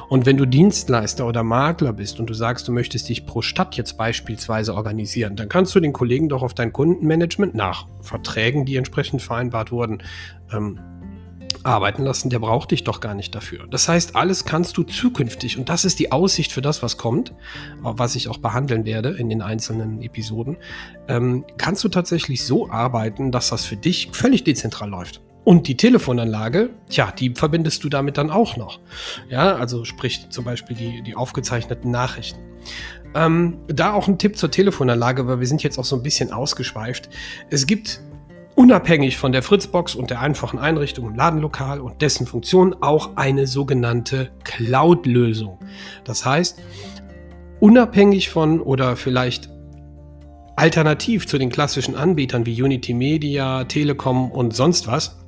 Und 0.09 0.27
wenn 0.27 0.37
du 0.37 0.47
Dienstleister 0.47 1.27
oder 1.27 1.43
Makler 1.43 1.93
bist 1.93 2.21
und 2.21 2.27
du 2.29 2.35
sagst, 2.35 2.69
du 2.69 2.73
möchtest 2.73 3.09
dich 3.09 3.27
pro 3.27 3.43
Stadt 3.43 3.77
jetzt 3.77 3.97
beispielsweise 3.97 4.75
organisieren, 4.75 5.37
dann 5.37 5.49
kannst 5.49 5.75
du 5.75 5.81
den 5.81 5.93
Kollegen 5.93 6.29
doch 6.29 6.43
auf 6.43 6.55
dein 6.55 6.73
Kundenmanagement 6.73 7.55
nach 7.55 7.87
Verträgen, 8.01 8.65
die 8.65 8.77
entsprechend 8.77 9.23
vereinbart 9.23 9.73
wurden, 9.73 10.03
ähm, 10.53 10.79
arbeiten 11.65 12.03
lassen, 12.03 12.31
der 12.31 12.39
braucht 12.39 12.71
dich 12.71 12.85
doch 12.85 13.01
gar 13.01 13.15
nicht 13.15 13.35
dafür. 13.35 13.67
Das 13.71 13.89
heißt, 13.89 14.17
alles 14.17 14.45
kannst 14.45 14.77
du 14.77 14.83
zukünftig, 14.83 15.59
und 15.59 15.69
das 15.69 15.85
ist 15.85 15.99
die 15.99 16.13
Aussicht 16.13 16.53
für 16.53 16.63
das, 16.63 16.83
was 16.83 16.97
kommt, 16.97 17.35
was 17.81 18.17
ich 18.17 18.29
auch 18.29 18.39
behandeln 18.39 18.85
werde 18.85 19.11
in 19.11 19.29
den 19.29 19.43
einzelnen 19.43 20.03
Episoden, 20.03 20.57
ähm, 21.09 21.45
kannst 21.59 21.85
du 21.85 21.89
tatsächlich 21.89 22.45
so 22.45 22.71
arbeiten, 22.71 23.31
dass 23.31 23.51
das 23.51 23.65
für 23.65 23.77
dich 23.77 24.09
völlig 24.13 24.45
dezentral 24.45 24.91
läuft. 24.91 25.21
Und 25.45 25.67
die 25.67 25.77
Telefonanlage, 25.77 26.71
tja, 26.89 27.11
die 27.11 27.35
verbindest 27.35 27.83
du 27.83 27.89
damit 27.89 28.17
dann 28.17 28.31
auch 28.31 28.57
noch. 28.57 28.79
Ja, 29.29 29.57
also 29.57 29.85
sprich 29.85 30.29
zum 30.31 30.45
Beispiel 30.45 30.77
die, 30.77 31.03
die 31.03 31.17
aufgezeichneten 31.17 31.91
Nachrichten. 31.91 32.41
Ähm, 33.15 33.59
da 33.67 33.93
auch 33.93 34.09
ein 34.09 34.19
Tipp 34.19 34.39
zur 34.39 34.51
Telefonanlage, 34.51 35.27
weil 35.27 35.41
wir 35.41 35.47
sind 35.47 35.63
jetzt 35.63 35.79
auch 35.79 35.85
so 35.85 35.97
ein 35.97 36.03
bisschen 36.03 36.33
ausgeschweift. 36.33 37.11
Es 37.51 37.67
gibt 37.67 38.01
unabhängig 38.55 39.17
von 39.17 39.33
der 39.33 39.43
Fritzbox 39.43 39.95
und 39.95 40.11
der 40.11 40.21
einfachen 40.21 40.59
Einrichtung 40.59 41.07
im 41.07 41.15
Ladenlokal 41.17 41.81
und 41.81 42.03
dessen 42.03 42.27
Funktion 42.27 42.77
auch 42.81 43.17
eine 43.17 43.47
sogenannte 43.47 44.31
Cloud-Lösung. 44.45 45.59
Das 46.05 46.25
heißt, 46.25 46.61
unabhängig 47.61 48.31
von 48.31 48.61
oder 48.61 48.97
vielleicht 48.97 49.51
alternativ 50.57 51.27
zu 51.27 51.39
den 51.39 51.51
klassischen 51.51 51.97
Anbietern 51.97 52.47
wie 52.47 52.63
Unity 52.63 52.95
Media, 52.95 53.65
Telekom 53.65 54.31
und 54.31 54.55
sonst 54.55 54.87
was, 54.87 55.22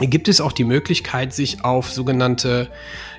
gibt 0.00 0.28
es 0.28 0.40
auch 0.40 0.52
die 0.52 0.64
Möglichkeit, 0.64 1.32
sich 1.32 1.64
auf 1.64 1.90
sogenannte 1.90 2.68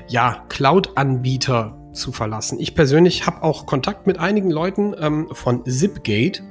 ja, 0.08 0.44
Cloud-Anbieter 0.50 1.78
zu 1.94 2.12
verlassen. 2.12 2.60
Ich 2.60 2.76
persönlich 2.76 3.26
habe 3.26 3.44
auch 3.44 3.66
Kontakt 3.66 4.06
mit 4.08 4.20
einigen 4.20 4.52
Leuten 4.52 4.94
ähm, 5.00 5.30
von 5.32 5.66
Zipgate. 5.66 6.44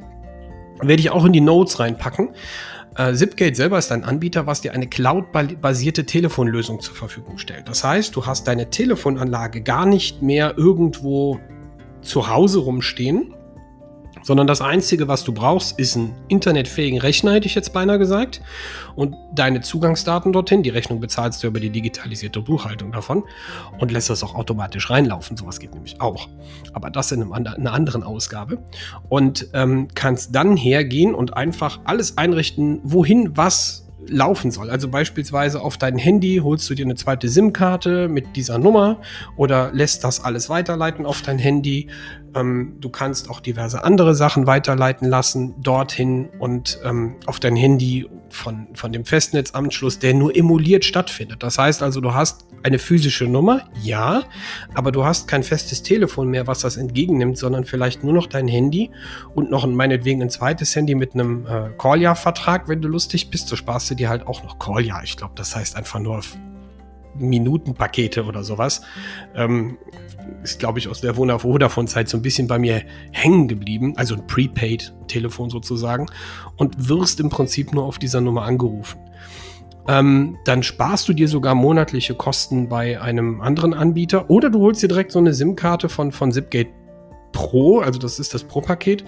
Werde 0.81 1.01
ich 1.01 1.11
auch 1.11 1.25
in 1.25 1.33
die 1.33 1.41
Notes 1.41 1.79
reinpacken. 1.79 2.31
Äh, 2.97 3.13
Zipgate 3.15 3.55
selber 3.55 3.79
ist 3.79 3.93
ein 3.93 4.05
Anbieter, 4.05 4.47
was 4.47 4.61
dir 4.61 4.73
eine 4.73 4.89
cloud-basierte 4.89 6.07
Telefonlösung 6.07 6.81
zur 6.81 6.95
Verfügung 6.95 7.39
stellt. 7.39 7.69
Das 7.69 7.85
heißt, 7.85 8.17
du 8.17 8.25
hast 8.27 8.49
deine 8.49 8.71
Telefonanlage 8.71 9.63
gar 9.63 9.87
nicht 9.87 10.23
mehr 10.23 10.57
irgendwo 10.57 11.39
zu 12.03 12.29
Hause 12.29 12.61
rumstehen, 12.61 13.34
sondern 14.25 14.47
das 14.47 14.61
Einzige, 14.61 15.07
was 15.07 15.23
du 15.23 15.33
brauchst, 15.33 15.79
ist 15.79 15.95
ein 15.95 16.15
internetfähigen 16.29 16.99
Rechner, 16.99 17.35
hätte 17.35 17.47
ich 17.47 17.55
jetzt 17.55 17.73
beinahe 17.73 17.99
gesagt, 17.99 18.41
und 18.97 19.15
deine 19.35 19.61
Zugangsdaten 19.61 20.33
dorthin. 20.33 20.63
Die 20.63 20.71
Rechnung 20.71 20.99
bezahlst 20.99 21.43
du 21.43 21.47
über 21.47 21.61
die 21.61 21.71
digitalisierte 21.71 22.41
Buchhaltung 22.41 22.91
davon 22.91 23.25
und 23.79 23.93
lässt 23.93 24.11
das 24.11 24.23
auch 24.25 24.35
automatisch 24.35 24.91
reinlaufen. 24.91 25.37
Sowas 25.37 25.61
geht 25.61 25.75
nämlich 25.75 26.01
auch. 26.01 26.29
Aber 26.73 26.91
das 26.91 27.13
in 27.13 27.23
einem, 27.23 27.33
einer 27.33 27.73
anderen 27.73 28.03
Ausgabe. 28.03 28.59
Und 29.09 29.49
ähm, 29.53 29.89
kannst 29.95 30.35
dann 30.35 30.57
hergehen 30.57 31.15
und 31.15 31.37
einfach 31.37 31.81
alles 31.85 32.17
einrichten, 32.17 32.81
wohin 32.83 33.37
was 33.37 33.85
laufen 34.09 34.51
soll. 34.51 34.71
Also 34.71 34.89
beispielsweise 34.89 35.61
auf 35.61 35.79
dein 35.79 35.99
Handy 35.99 36.41
holst 36.43 36.69
du 36.69 36.75
dir 36.75 36.85
eine 36.85 36.95
zweite 36.95 37.29
SIM-Karte 37.29 38.09
mit 38.09 38.37
dieser 38.37 38.59
Nummer 38.59 39.01
oder 39.37 39.73
lässt 39.73 40.05
das 40.05 40.23
alles 40.23 40.49
weiterleiten 40.49 41.07
auf 41.07 41.23
dein 41.23 41.39
Handy. 41.39 41.89
Ähm, 42.35 42.77
du 42.81 42.89
kannst 42.89 43.31
auch 43.31 43.41
diverse 43.41 43.85
andere 43.85 44.15
Sachen 44.15 44.47
weiterleiten 44.47 45.09
lassen 45.09 45.55
dorthin 45.63 46.29
und 46.39 46.79
ähm, 46.85 47.17
auf 47.27 47.41
dein 47.41 47.57
Handy 47.57 48.09
von, 48.31 48.69
von 48.75 48.93
dem 48.93 49.05
Festnetzanschluss, 49.05 49.99
der 49.99 50.15
nur 50.15 50.35
emuliert 50.37 50.85
stattfindet. 50.85 51.43
Das 51.43 51.59
heißt 51.59 51.83
also, 51.83 52.01
du 52.01 52.15
hast 52.15 52.47
eine 52.63 52.79
physische 52.79 53.27
Nummer, 53.27 53.69
ja, 53.83 54.23
aber 54.75 54.91
du 54.91 55.05
hast 55.05 55.29
kein 55.29 55.43
festes 55.43 55.83
Telefon 55.83 56.29
mehr, 56.29 56.47
was 56.47 56.61
das 56.61 56.77
entgegennimmt, 56.77 57.39
sondern 57.39 57.65
vielleicht 57.65 58.03
nur 58.03 58.15
noch 58.15 58.27
dein 58.27 58.49
Handy 58.49 58.91
und 59.35 59.51
noch 59.51 59.67
meinetwegen 59.67 60.23
ein 60.23 60.31
zweites 60.31 60.75
Handy 60.75 60.95
mit 60.95 61.15
einem 61.15 61.47
äh, 61.47 61.71
Call-Ja-Vertrag, 61.79 62.69
wenn 62.69 62.81
du 62.81 62.89
lustig 62.89 63.31
bist. 63.31 63.49
So 63.49 63.57
sparst 63.57 63.91
du 63.91 63.95
dir 63.95 64.09
halt 64.09 64.27
auch 64.27 64.43
noch 64.43 64.59
Call-Ja. 64.59 65.03
Ich 65.03 65.17
glaube, 65.17 65.35
das 65.37 65.55
heißt 65.55 65.77
einfach 65.77 66.01
nur 66.01 66.23
Minutenpakete 67.19 68.25
oder 68.25 68.45
sowas. 68.45 68.83
Ähm, 69.35 69.79
ist, 70.43 70.59
glaube 70.59 70.79
ich, 70.79 70.89
aus 70.89 71.01
der 71.01 71.15
Vodafone-Zeit 71.15 72.09
so 72.09 72.17
ein 72.17 72.23
bisschen 72.23 72.47
bei 72.47 72.59
mir 72.59 72.83
hängen 73.13 73.49
geblieben. 73.49 73.95
Also 73.97 74.15
ein 74.15 74.27
Prepaid-Telefon 74.27 75.51
sozusagen. 75.51 76.07
Und 76.57 76.89
wirst 76.89 77.21
im 77.21 77.31
Prinzip 77.31 77.73
nur 77.73 77.85
auf 77.85 77.99
dieser 77.99 78.21
Nummer 78.21 78.43
angerufen. 78.43 79.01
Ähm, 79.87 80.39
dann 80.45 80.63
sparst 80.63 81.09
du 81.09 81.13
dir 81.13 81.29
sogar 81.29 81.55
monatliche 81.55 82.15
Kosten 82.15 82.69
bei 82.69 83.01
einem 83.01 83.43
anderen 83.43 83.75
Anbieter 83.75 84.31
oder 84.31 84.49
du 84.49 84.61
holst 84.61 84.83
dir 84.83 84.89
direkt 84.89 85.13
so 85.13 85.19
eine 85.19 85.35
SIM-Karte 85.35 85.91
von, 85.91 86.11
von 86.11 86.33
Zipgate 86.33 86.73
Pro, 87.35 87.81
also 87.81 87.99
das 87.99 88.19
ist 88.19 88.33
das 88.33 88.45
Pro-Paket. 88.45 89.05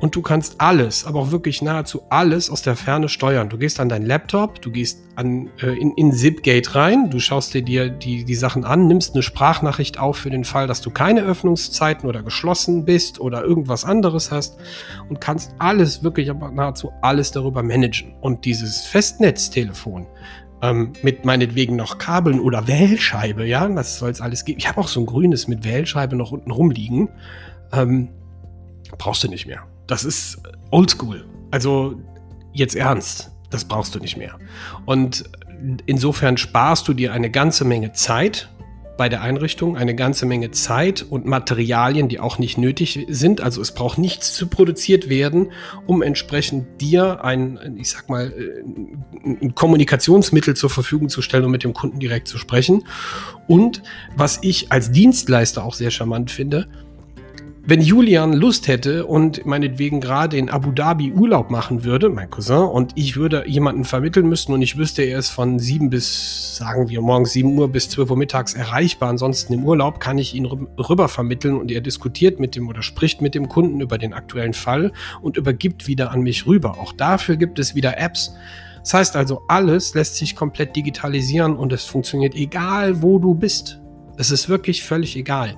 Und 0.00 0.16
du 0.16 0.22
kannst 0.22 0.62
alles, 0.62 1.04
aber 1.04 1.20
auch 1.20 1.30
wirklich 1.30 1.60
nahezu 1.60 2.02
alles 2.08 2.48
aus 2.48 2.62
der 2.62 2.74
Ferne 2.74 3.10
steuern. 3.10 3.50
Du 3.50 3.58
gehst 3.58 3.80
an 3.80 3.90
deinen 3.90 4.06
Laptop, 4.06 4.62
du 4.62 4.70
gehst 4.70 5.02
an, 5.14 5.50
äh, 5.62 5.78
in, 5.78 5.92
in 5.92 6.12
Zipgate 6.12 6.74
rein, 6.74 7.10
du 7.10 7.20
schaust 7.20 7.52
dir 7.52 7.62
die, 7.62 7.90
die, 7.90 8.24
die 8.24 8.34
Sachen 8.34 8.64
an, 8.64 8.86
nimmst 8.86 9.14
eine 9.14 9.22
Sprachnachricht 9.22 9.98
auf 9.98 10.16
für 10.16 10.30
den 10.30 10.44
Fall, 10.44 10.66
dass 10.66 10.80
du 10.80 10.90
keine 10.90 11.22
Öffnungszeiten 11.22 12.08
oder 12.08 12.22
geschlossen 12.22 12.86
bist 12.86 13.20
oder 13.20 13.44
irgendwas 13.44 13.84
anderes 13.84 14.30
hast 14.30 14.58
und 15.10 15.20
kannst 15.20 15.54
alles, 15.58 16.02
wirklich 16.02 16.30
aber 16.30 16.50
nahezu 16.50 16.92
alles 17.02 17.30
darüber 17.30 17.62
managen. 17.62 18.14
Und 18.22 18.46
dieses 18.46 18.86
Festnetztelefon, 18.86 20.06
ähm, 20.62 20.92
mit 21.02 21.24
meinetwegen 21.24 21.76
noch 21.76 21.98
Kabeln 21.98 22.40
oder 22.40 22.66
Wählscheibe, 22.66 23.46
ja, 23.46 23.82
soll 23.82 24.10
es 24.10 24.20
alles 24.20 24.44
geben. 24.44 24.58
Ich 24.58 24.68
habe 24.68 24.80
auch 24.80 24.88
so 24.88 25.00
ein 25.00 25.06
grünes 25.06 25.48
mit 25.48 25.64
Wählscheibe 25.64 26.16
noch 26.16 26.32
unten 26.32 26.50
rumliegen. 26.50 27.08
Ähm, 27.72 28.08
brauchst 28.98 29.24
du 29.24 29.28
nicht 29.28 29.46
mehr. 29.46 29.62
Das 29.86 30.04
ist 30.04 30.38
oldschool. 30.70 31.24
Also 31.50 32.00
jetzt 32.52 32.76
ernst. 32.76 33.30
Das 33.50 33.64
brauchst 33.64 33.94
du 33.94 33.98
nicht 33.98 34.16
mehr. 34.16 34.38
Und 34.86 35.24
insofern 35.86 36.36
sparst 36.36 36.86
du 36.88 36.94
dir 36.94 37.12
eine 37.12 37.30
ganze 37.30 37.64
Menge 37.64 37.92
Zeit 37.92 38.48
bei 38.96 39.08
der 39.08 39.22
Einrichtung, 39.22 39.78
eine 39.78 39.94
ganze 39.94 40.26
Menge 40.26 40.50
Zeit 40.50 41.02
und 41.02 41.24
Materialien, 41.24 42.10
die 42.10 42.20
auch 42.20 42.38
nicht 42.38 42.58
nötig 42.58 43.06
sind. 43.08 43.40
Also 43.40 43.62
es 43.62 43.72
braucht 43.72 43.96
nichts 43.96 44.34
zu 44.34 44.46
produziert 44.46 45.08
werden, 45.08 45.52
um 45.86 46.02
entsprechend 46.02 46.82
dir 46.82 47.24
ein, 47.24 47.76
ich 47.78 47.88
sag 47.88 48.10
mal, 48.10 48.30
ein 49.24 49.54
Kommunikationsmittel 49.54 50.54
zur 50.54 50.68
Verfügung 50.68 51.08
zu 51.08 51.22
stellen, 51.22 51.46
um 51.46 51.50
mit 51.50 51.64
dem 51.64 51.72
Kunden 51.72 51.98
direkt 51.98 52.28
zu 52.28 52.36
sprechen. 52.36 52.84
Und 53.48 53.82
was 54.16 54.40
ich 54.42 54.70
als 54.70 54.92
Dienstleister 54.92 55.64
auch 55.64 55.74
sehr 55.74 55.90
charmant 55.90 56.30
finde, 56.30 56.68
wenn 57.62 57.82
Julian 57.82 58.32
Lust 58.32 58.68
hätte 58.68 59.06
und 59.06 59.44
meinetwegen 59.44 60.00
gerade 60.00 60.38
in 60.38 60.48
Abu 60.48 60.72
Dhabi 60.72 61.12
Urlaub 61.12 61.50
machen 61.50 61.84
würde, 61.84 62.08
mein 62.08 62.30
Cousin, 62.30 62.62
und 62.62 62.92
ich 62.94 63.16
würde 63.16 63.46
jemanden 63.46 63.84
vermitteln 63.84 64.28
müssen 64.28 64.52
und 64.52 64.62
ich 64.62 64.78
wüsste, 64.78 65.02
er 65.02 65.18
ist 65.18 65.28
von 65.28 65.58
7 65.58 65.90
bis, 65.90 66.56
sagen 66.56 66.88
wir, 66.88 67.02
morgens 67.02 67.32
7 67.32 67.56
Uhr 67.58 67.68
bis 67.68 67.90
12 67.90 68.10
Uhr 68.10 68.16
mittags 68.16 68.54
erreichbar, 68.54 69.10
ansonsten 69.10 69.52
im 69.52 69.64
Urlaub, 69.64 70.00
kann 70.00 70.16
ich 70.16 70.34
ihn 70.34 70.46
rüber 70.46 71.08
vermitteln 71.08 71.56
und 71.58 71.70
er 71.70 71.82
diskutiert 71.82 72.40
mit 72.40 72.56
dem 72.56 72.66
oder 72.66 72.82
spricht 72.82 73.20
mit 73.20 73.34
dem 73.34 73.48
Kunden 73.48 73.80
über 73.80 73.98
den 73.98 74.14
aktuellen 74.14 74.54
Fall 74.54 74.92
und 75.20 75.36
übergibt 75.36 75.86
wieder 75.86 76.10
an 76.12 76.22
mich 76.22 76.46
rüber. 76.46 76.78
Auch 76.78 76.92
dafür 76.92 77.36
gibt 77.36 77.58
es 77.58 77.74
wieder 77.74 77.98
Apps. 77.98 78.34
Das 78.80 78.94
heißt 78.94 79.16
also, 79.16 79.42
alles 79.48 79.94
lässt 79.94 80.16
sich 80.16 80.34
komplett 80.34 80.74
digitalisieren 80.74 81.56
und 81.56 81.72
es 81.72 81.84
funktioniert 81.84 82.34
egal, 82.34 83.02
wo 83.02 83.18
du 83.18 83.34
bist. 83.34 83.80
Es 84.16 84.30
ist 84.30 84.48
wirklich 84.48 84.82
völlig 84.82 85.14
egal. 85.16 85.56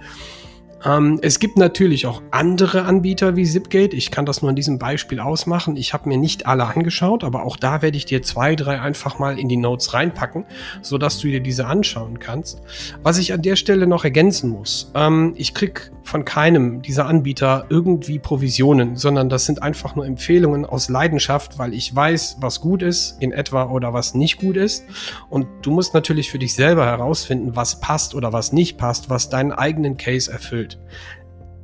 Ähm, 0.85 1.19
es 1.23 1.39
gibt 1.39 1.57
natürlich 1.57 2.07
auch 2.07 2.23
andere 2.31 2.85
Anbieter 2.85 3.37
wie 3.37 3.45
Zipgate. 3.45 3.95
Ich 3.95 4.11
kann 4.11 4.27
das 4.27 4.43
nur 4.43 4.51
an 4.51 4.57
diesem 4.57 4.79
Beispiel 4.79 5.21
ausmachen. 5.21 5.77
Ich 5.77 5.93
habe 5.93 6.09
mir 6.09 6.19
nicht 6.19 6.47
alle 6.47 6.65
angeschaut, 6.65 7.25
aber 7.25 7.45
auch 7.45 7.57
da 7.57 7.83
werde 7.83 7.97
ich 7.97 8.05
dir 8.05 8.23
zwei, 8.23 8.57
drei 8.57 8.81
einfach 8.81 9.19
mal 9.19 9.39
in 9.39 9.49
die 9.49 9.57
Notes 9.57 9.95
reinpacken, 9.95 10.45
sodass 10.81 11.19
du 11.19 11.29
dir 11.29 11.41
diese 11.41 11.67
anschauen 11.67 12.19
kannst. 12.19 12.61
Was 13.03 13.19
ich 13.19 13.33
an 13.33 13.43
der 13.43 13.57
Stelle 13.57 13.87
noch 13.87 14.05
ergänzen 14.05 14.51
muss, 14.51 14.91
ähm, 14.95 15.35
ich 15.37 15.55
krieg 15.55 15.91
von 16.13 16.27
keinem 16.27 16.83
dieser 16.83 17.07
Anbieter 17.07 17.65
irgendwie 17.71 18.19
Provisionen, 18.19 18.97
sondern 18.97 19.31
das 19.31 19.47
sind 19.47 19.63
einfach 19.63 19.97
nur 19.97 20.05
Empfehlungen 20.05 20.67
aus 20.67 20.91
Leidenschaft, 20.91 21.59
weil 21.59 21.73
ich 21.73 21.97
weiß, 21.97 22.37
was 22.39 22.61
gut 22.61 22.83
ist 22.83 23.17
in 23.23 23.33
etwa 23.33 23.71
oder 23.71 23.95
was 23.95 24.15
nicht 24.15 24.37
gut 24.37 24.59
ist. 24.59 24.85
Und 25.31 25.47
du 25.63 25.71
musst 25.71 25.95
natürlich 25.95 26.31
für 26.31 26.39
dich 26.39 26.55
selber 26.55 26.85
herausfinden, 26.85 27.57
was 27.57 27.81
passt 27.81 28.15
oder 28.15 28.31
was 28.31 28.53
nicht 28.53 28.77
passt, 28.77 29.09
was 29.09 29.31
deinen 29.31 29.53
eigenen 29.53 29.97
Case 29.97 30.31
erfüllt. 30.31 30.79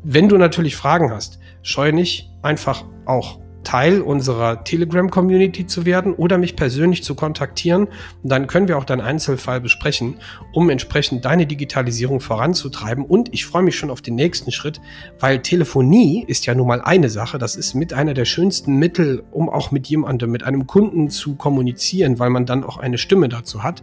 Wenn 0.02 0.30
du 0.30 0.38
natürlich 0.38 0.76
Fragen 0.76 1.12
hast, 1.12 1.38
scheue 1.60 1.92
nicht 1.92 2.30
einfach 2.40 2.86
auch 3.04 3.40
Teil 3.64 4.00
unserer 4.00 4.64
Telegram-Community 4.64 5.66
zu 5.66 5.84
werden 5.84 6.14
oder 6.14 6.38
mich 6.38 6.56
persönlich 6.56 7.02
zu 7.02 7.14
kontaktieren. 7.14 7.88
dann 8.22 8.46
können 8.46 8.68
wir 8.68 8.78
auch 8.78 8.84
deinen 8.84 9.00
Einzelfall 9.00 9.60
besprechen, 9.60 10.16
um 10.52 10.70
entsprechend 10.70 11.24
deine 11.24 11.46
Digitalisierung 11.46 12.20
voranzutreiben. 12.20 13.04
Und 13.04 13.32
ich 13.34 13.46
freue 13.46 13.62
mich 13.62 13.76
schon 13.76 13.90
auf 13.90 14.00
den 14.00 14.14
nächsten 14.14 14.52
Schritt, 14.52 14.80
weil 15.20 15.40
Telefonie 15.40 16.24
ist 16.26 16.46
ja 16.46 16.54
nun 16.54 16.66
mal 16.66 16.80
eine 16.80 17.10
Sache. 17.10 17.38
Das 17.38 17.56
ist 17.56 17.74
mit 17.74 17.92
einer 17.92 18.14
der 18.14 18.24
schönsten 18.24 18.76
Mittel, 18.76 19.24
um 19.32 19.48
auch 19.48 19.70
mit 19.70 19.86
jemandem, 19.86 20.30
mit 20.30 20.44
einem 20.44 20.66
Kunden 20.66 21.10
zu 21.10 21.34
kommunizieren, 21.36 22.18
weil 22.18 22.30
man 22.30 22.46
dann 22.46 22.64
auch 22.64 22.78
eine 22.78 22.98
Stimme 22.98 23.28
dazu 23.28 23.62
hat. 23.62 23.82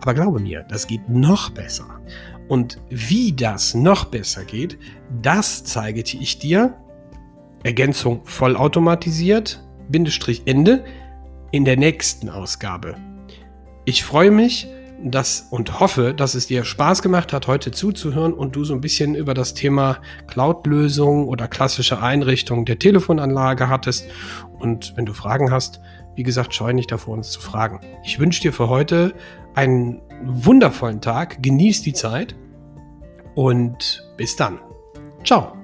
Aber 0.00 0.14
glaube 0.14 0.40
mir, 0.40 0.64
das 0.68 0.86
geht 0.86 1.08
noch 1.08 1.50
besser. 1.50 2.00
Und 2.48 2.78
wie 2.88 3.32
das 3.32 3.74
noch 3.74 4.06
besser 4.06 4.44
geht, 4.44 4.78
das 5.22 5.62
zeige 5.64 6.00
ich 6.00 6.38
dir 6.38 6.74
Ergänzung 7.62 8.22
vollautomatisiert, 8.24 9.62
Bindestrich 9.88 10.42
Ende, 10.46 10.84
in 11.50 11.64
der 11.64 11.76
nächsten 11.76 12.28
Ausgabe. 12.28 12.96
Ich 13.84 14.04
freue 14.04 14.30
mich 14.30 14.68
dass, 15.02 15.48
und 15.50 15.80
hoffe, 15.80 16.14
dass 16.14 16.34
es 16.34 16.46
dir 16.46 16.64
Spaß 16.64 17.02
gemacht 17.02 17.32
hat, 17.32 17.46
heute 17.46 17.70
zuzuhören 17.70 18.32
und 18.32 18.56
du 18.56 18.64
so 18.64 18.74
ein 18.74 18.80
bisschen 18.80 19.14
über 19.14 19.34
das 19.34 19.54
Thema 19.54 19.98
Cloud-Lösung 20.26 21.26
oder 21.28 21.48
klassische 21.48 22.02
Einrichtung 22.02 22.64
der 22.64 22.78
Telefonanlage 22.78 23.68
hattest. 23.68 24.06
Und 24.58 24.92
wenn 24.96 25.06
du 25.06 25.14
Fragen 25.14 25.50
hast, 25.50 25.80
wie 26.16 26.22
gesagt, 26.22 26.54
scheu 26.54 26.72
nicht 26.72 26.92
davor, 26.92 27.14
uns 27.14 27.30
zu 27.30 27.40
fragen. 27.40 27.80
Ich 28.04 28.18
wünsche 28.18 28.42
dir 28.42 28.52
für 28.52 28.68
heute 28.68 29.14
einen 29.54 30.02
wundervollen 30.24 31.00
Tag, 31.00 31.42
genieß 31.42 31.82
die 31.82 31.94
Zeit 31.94 32.34
und 33.34 34.06
bis 34.16 34.36
dann. 34.36 34.58
Ciao. 35.24 35.59